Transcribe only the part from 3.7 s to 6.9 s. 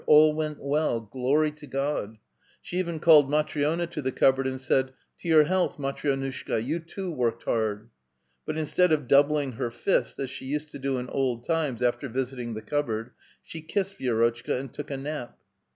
to the cupboard, and said:— ''To your health, Matri6nushka, you